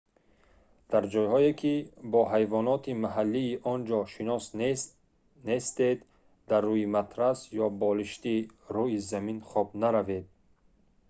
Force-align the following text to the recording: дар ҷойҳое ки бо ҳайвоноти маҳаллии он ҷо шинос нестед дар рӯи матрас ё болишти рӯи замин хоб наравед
дар 0.91 1.03
ҷойҳое 1.13 1.51
ки 1.61 1.73
бо 2.11 2.19
ҳайвоноти 2.31 2.91
маҳаллии 3.03 3.59
он 3.71 3.79
ҷо 3.89 3.99
шинос 4.13 4.45
нестед 5.49 5.99
дар 6.49 6.61
рӯи 6.69 6.85
матрас 6.97 7.39
ё 7.65 7.67
болишти 7.83 8.35
рӯи 8.75 8.97
замин 9.11 9.39
хоб 9.49 9.67
наравед 9.81 10.25